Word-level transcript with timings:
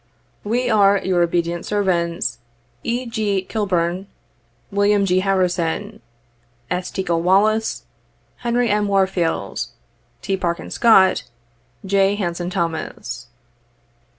"We 0.53 0.67
are, 0.67 0.97
your 0.97 1.21
obedient 1.21 1.63
servants, 1.63 2.39
"E. 2.83 3.05
G. 3.05 3.45
Kixbourn, 3.47 4.07
Wm. 4.71 5.05
G. 5.05 5.19
Harrison, 5.19 6.01
S. 6.71 6.89
Teackle 6.89 7.21
Wallis, 7.21 7.83
Henry 8.37 8.67
M. 8.71 8.87
Warfield, 8.87 9.67
T. 10.23 10.35
Parkin 10.37 10.71
Scott, 10.71 11.21
J. 11.85 12.15
Hanson 12.15 12.49
Tiiomas." 12.49 13.27